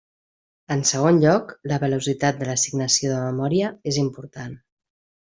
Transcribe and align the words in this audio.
En 0.75 0.79
segon 0.91 1.17
lloc, 1.25 1.51
la 1.71 1.77
velocitat 1.83 2.39
de 2.39 2.47
l’assignació 2.49 3.11
de 3.11 3.19
memòria 3.25 3.69
és 3.93 3.99
important. 4.05 4.57